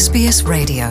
[0.00, 0.84] SBS Radio.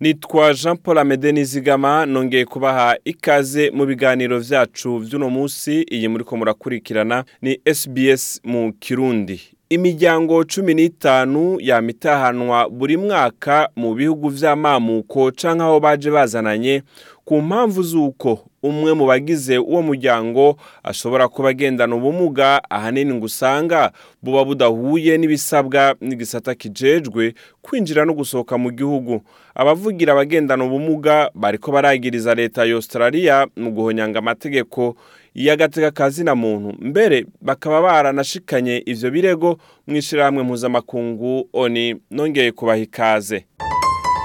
[0.00, 6.36] Nitwa jean paul amede nizigama nongeye kubaha ikaze mu biganiro vyacu vy'uno musi iyi muriko
[6.36, 9.40] murakurikirana ni sbs mu kirundi.
[9.68, 16.82] Imiryango cumi n'itanu yamitahanwa buri mwaka mu bihugu vy'amamuko canke aho baje bazananye
[17.24, 23.92] ku mpamvu z'uko umwe mu bagize uwo muryango ashobora kuba agendana ubumuga ahanini ngo usanga
[24.22, 29.22] buba budahuye n'ibisabwa n'igisata kijejwe kwinjira no gusohoka mu gihugu.
[29.54, 34.96] Abavugira abagendana ubumuga bariko baragiriza leta ya australia mu guhonyanga amategeko
[35.34, 43.44] y'agatekakazina muntu mbere bakaba baranashikanye ivyo birego mu ishirahamwe mpuzamakungu oni nongeye kubaha ikaze.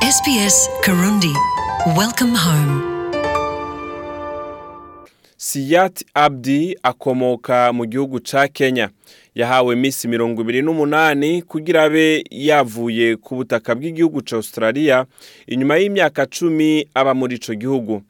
[0.01, 1.33] SBS Kirundi
[1.97, 2.96] Welcome home.
[5.39, 8.89] Siyat Abdi akomoka mu gihugu ca Kenya.
[9.35, 15.05] Yahawe misi mirongo ibiri n'umunani kugira abe yavuye ku butaka bw'igihugu ca Australia.
[15.47, 18.01] Inyuma y'imyaka cumi aba muri ico gihugu.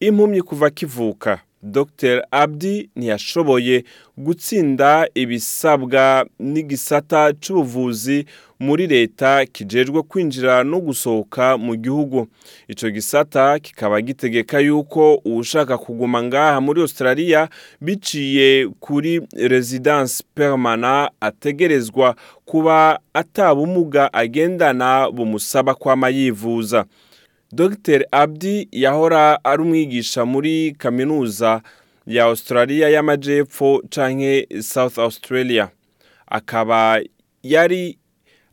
[0.00, 1.40] Impumyi kuva kivuka.
[1.62, 2.22] Dr.
[2.30, 3.84] Abdi ntiyashoboye
[4.18, 8.24] gutsinda ibisabwa n'igisata c'ubuvuzi
[8.60, 12.26] muri leta kijejwe kwinjira no gusohoka mu gihugu.
[12.68, 17.48] Ico gisata kikaba gitegeka yuko uwushaka kuguma ngaha muri Australia
[17.80, 26.84] biciye kuri residence permanent ategerezwa kuba atabumuga agendana bumusaba kwama yivuza.
[27.52, 28.04] Dr.
[28.12, 31.62] Abdi yahora ari umwigisha muri kaminuza
[32.06, 35.68] ya Australia y'amajepfo canke South Australia.
[36.26, 37.00] Akaba
[37.42, 37.98] yari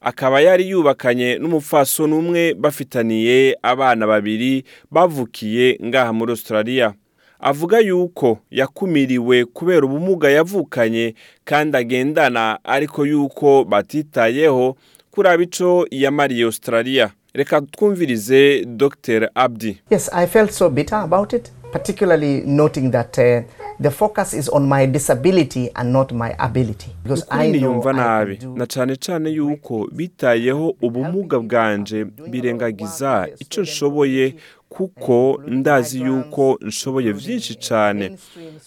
[0.02, 6.94] akaba yari yubakanye n'umupfasoni umwe bafitaniye abana babiri bavukiye ngaha muri Australia.
[7.40, 11.14] Avuga yuko yakumiriwe kubera ubumuga yavukanye
[11.46, 14.78] kandi agendana ariko yuko batitayeho
[15.12, 17.12] kuraba ico yamariye Australia.
[17.38, 19.82] Reka twumvirize Dr Abdi.
[19.92, 23.42] Yes, I felt so bitter about it, particularly noting that uh,
[23.80, 26.90] the focus is on my disability and not my ability.
[27.04, 34.36] Because I niyumva nabi na cane cane yuko bitayeho ubumuga bwanje birengagiza ico nshoboye
[34.70, 38.18] kuko ndazi yuko nshoboye vyinshi cane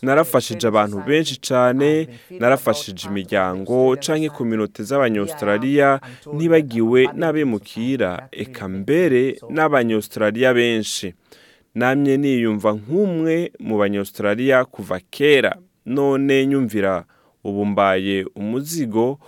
[0.02, 2.08] narafashije abantu benshi cane
[2.40, 6.00] narafashije imiryango canke kominote z'abanyaustraliya
[6.34, 11.14] ntibagiwe n'abimukira eka mbere n'abanyaustraliya benshi
[11.74, 15.56] namye niyumva nk'umwe mu banyaustraliya kuva kera.
[15.86, 17.04] None nyumvira
[17.44, 19.18] ubu mbaye umuzigo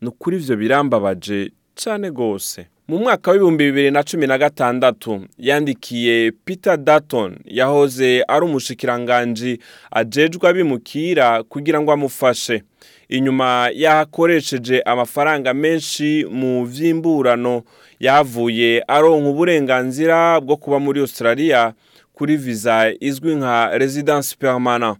[0.00, 6.32] ni ukuri ivyo birambabaje cane gose mu mwaka w'ibihumbi bibiri na cumi na gatandatu yandikiye
[6.44, 9.58] peter dutton yahoze ari umushikiranganji
[9.90, 12.62] ajejwe abimukira kugira ngo amufashe.
[13.12, 17.62] Inyuma yahakoresheje amafaranga menshi mu vy'imburano
[18.00, 21.72] yavuye aronka uburenganzira bwo kuba muri australia
[22.12, 24.96] kuri viza izwi nka residence permanent.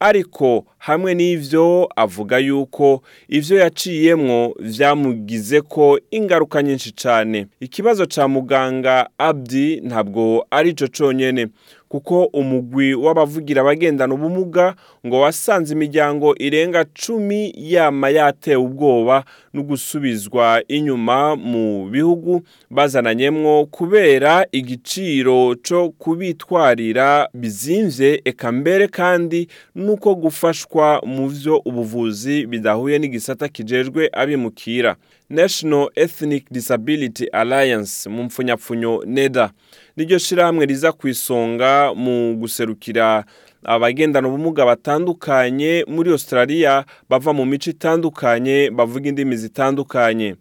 [0.00, 7.46] Ariko hamwe n'ivyo avuga yuko ivyo yaciyemwo vyamugize ko ingaruka nyinshi cane.
[7.60, 11.46] Ikibazo ca muganga abdi ntabwo ari co conyene
[11.88, 14.74] kuko umugwi w'abavugira abagendana ubumuga
[15.06, 24.46] ngo wasanze imiryango irenga cumi yama yatewe ubwoba no gusubizwa inyuma mu bihugu bazananyemwo kubera
[24.52, 30.75] igiciro co kubitwarira bizimvye eka mbere kandi nuko gufashwa
[31.06, 34.96] mu vyo ubuvuzi bidahuye n'igisata kijejwe abimukira.
[35.30, 39.50] National Ethnic Disability Alliance mu mpfunyapfunyo NEDA.
[39.96, 43.24] Niryo shirahamwe riza ku isonga mu guserukira
[43.64, 50.34] abagendana ubumuga batandukanye muri Australia bava mu mico itandukanye bavuga indimi zitandukanye.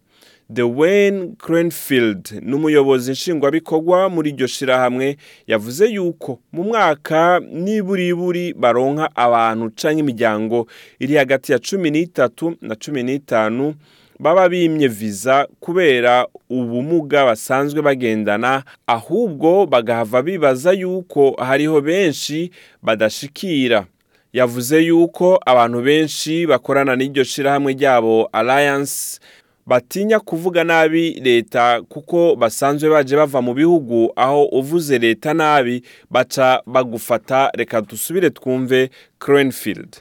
[0.53, 5.17] The Wayne Cranfield n'umuyobozi nshingwabikorwa muri iryo shirahamwe
[5.47, 10.67] yavuze yuko mu mwaka niburiburi baronka abantu canke imiryango
[11.00, 13.73] iri hagati ya cumi n'itatu na cumi n'itanu
[14.19, 22.52] baba bimye viza kubera ubumuga basanzwe bagendana ahubwo bagahava bibaza yuko hariho benshi
[22.84, 23.85] badashikira.
[24.34, 29.19] Yavuze yuko abantu benshi bakorana n'iryo shirahamwe ryabo Alliance
[29.67, 36.62] batinya kuvuga nabi leta kuko basanzwe baje bava mu bihugu aho uvuze leta nabi baca
[36.66, 38.90] bagufata reka dusubire twumve
[39.20, 39.97] Cranfield.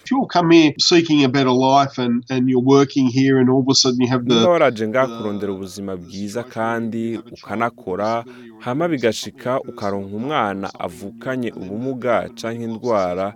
[4.34, 8.24] Niba waraje ngaha kurondera ubuzima bwiza kandi ukanakora
[8.58, 13.34] hama bigashika ukaronka umwana avukanye ubumuga canke indwara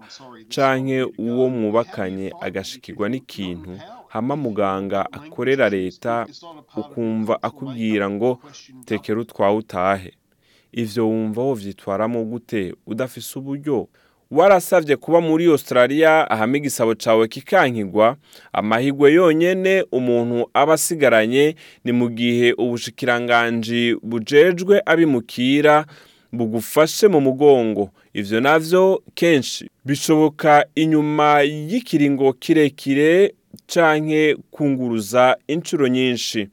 [0.54, 3.70] canke uwo mwubakanye agashikirwa n'ikintu?
[4.08, 6.26] Hama muganga akorera leta
[6.76, 8.40] ukumva akubwira ngo
[8.84, 10.12] tekera utwawe utahe.
[10.72, 12.74] Ivyo wumva wovyitwaramo gute?
[12.86, 13.88] Udafise uburyo?
[14.30, 18.16] Warasavye kuba muri australia ahama igisabo cawe kikankigwa.
[18.52, 25.86] Amahigwe yonyene umuntu aba asigaranye ni mu gihe ubushikiranganji bujejwe abimukira
[26.32, 27.90] bugufashe mu mugongo.
[28.14, 33.34] Ivyo navyo kenshi bishoboka inyuma y'ikiringo kirekire
[33.66, 36.48] canke kunguruza inshuro nyinshi.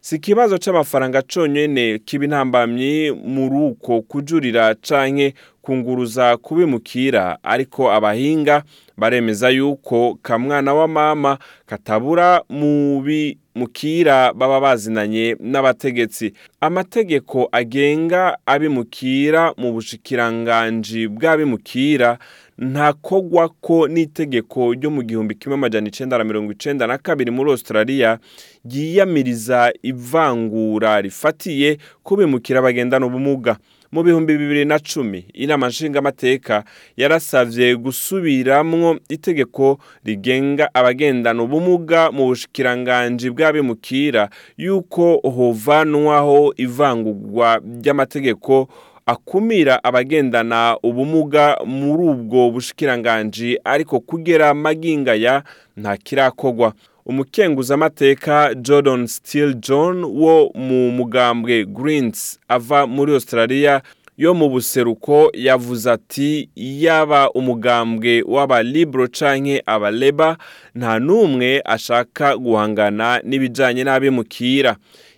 [0.00, 7.38] Si ikibazo c'amafaranga conyene kiba intambamyi muri uko kujurira canke kunguruza kubimukira.
[7.42, 8.62] Ariko abahinga
[8.96, 16.32] baremeza yuko kamwana wa mama katabura mu bimukira baba bazinanye n'abategetsi.
[16.60, 22.18] Amategeko agenga abimukira mu bushikiranganji bw'abimukira
[22.58, 27.50] ntakogwa ko n'itegeko ryo mu gihumbi kimwe amajana icenda na mirongo icenda na kabiri muri
[27.50, 28.18] australia
[28.64, 33.56] ryiyamiriza ivangura rifatiye ku bimukira bagendana ubumuga.
[33.92, 36.64] Mu bihumbi bibiri na cumi inama nshingamateka
[36.96, 48.68] yarasavye gusubiramwo itegeko rigenga abagendana ubumuga mu bushikiranganji bw'abimukira yuko hovanwaho ivangurwa ry'amategeko
[49.06, 55.42] akumira abagendana ubumuga muri ubwo bushikiranganji ariko kugera magingaya
[55.76, 56.72] nta kirakogwa
[57.06, 63.82] umukenguzamateka jordan still john wo mu mugambwe greens ava muri australia
[64.18, 70.36] yo mu buseruko yavuze ati yaba umugambwe w'abalibro canke abaleba
[70.74, 74.76] nta n'umwe ashaka guhangana n'ibijanye n'abimukira.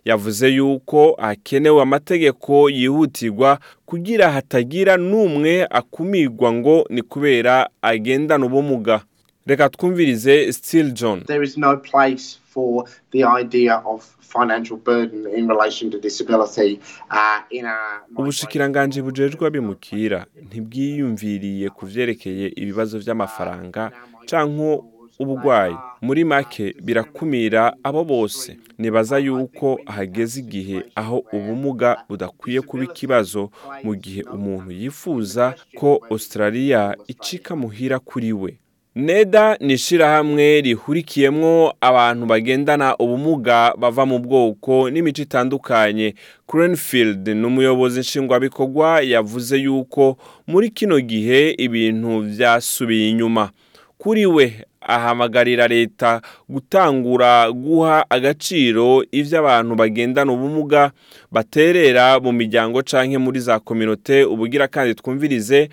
[0.08, 9.00] Yavuze yuko hakenewe amategeko yihutirwa kugira hatagira n'umwe akumirwa ngo ni kubera agendana ubumuga.
[9.46, 11.24] Reka twumvirize still john.
[11.24, 16.80] There is no place for the idea of financial burden in relation to disability
[17.10, 17.76] uh, in a
[18.16, 23.90] ubushikiranganji bujejwe abimukira ntibwiyumviriye ku vyerekeye ibibazo vy'amafaranga
[24.30, 24.82] canke
[25.18, 25.74] ubugwayi.
[26.02, 28.56] Muri make birakumira abo bose.
[28.78, 33.50] Nibaza yuko hageze igihe aho ubumuga budakwiye kuba ikibazo
[33.82, 38.58] mu gihe umuntu yifuza ko australia icika muhira kuri we.
[38.94, 46.14] Neda ni ishirahamwe rihurikiyemwo abantu bagendana ubumuga bava mu bwoko n'imico itandukanye.
[46.46, 50.16] Cranfield ni umuyobozi nshingwabikorwa yavuze yuko
[50.46, 53.50] muri kino gihe ibintu vyasubiye inyuma.
[53.98, 60.90] Kuri we ahamagarira leta gutangura guha agaciro ivyo abantu bagendana ubumuga
[61.32, 65.68] baterera mu miryango canke muri za kominote ubugira kandi twumvirize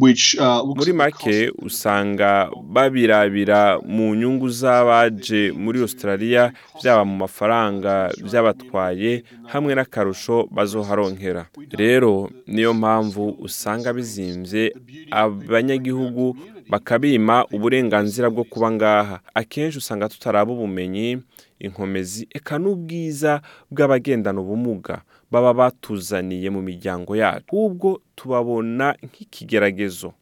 [0.00, 6.52] which uh, muri make usanga babirabira mu nyungu z'abaje muri australia
[6.82, 9.22] byaba mu mafaranga by'abatwaye
[9.52, 11.46] hamwe n'akarusho bazoharonkera.
[11.70, 14.72] Rero niyo mpamvu usanga bizimbye
[15.10, 16.36] abanyagihugu
[16.68, 19.20] bakabima uburenganzira bwo kuba ngaha.
[19.34, 21.18] Akenshi usanga tutaraba ubumenyi
[21.58, 27.44] inkomezi eka n'ubwiza bw'abagendana ubumuga baba batuzaniye mu miryango yacu.
[27.52, 30.12] Ahubwo tubabona nk'ikigeragezo.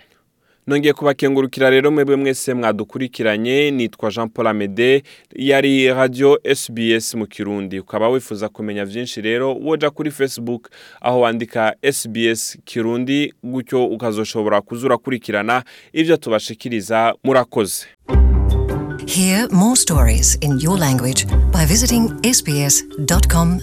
[0.68, 5.02] Nongeye kubakengurukira rero mwebwe mwese mwadukurikiranye nitwa jean paul amede
[5.36, 10.68] yari radio sbs mu kirundi ukaba wifuza kumenya byinshi rero woja kuri facebook
[11.00, 15.62] aho wandika sbs kirundi gutyo ukazoshobora kuza urakurikirana
[15.92, 17.86] ibyo tubashikiriza murakoze
[19.06, 23.58] Hear more stories in your language by visiting sbs.com.au.